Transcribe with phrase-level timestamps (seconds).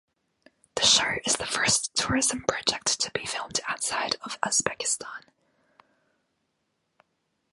[0.73, 5.25] The show is the first tourism project to be filmed outside of Uzbekistan.